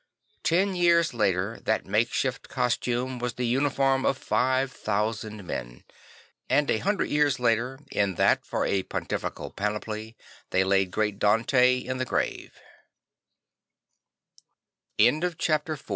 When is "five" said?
4.17-4.71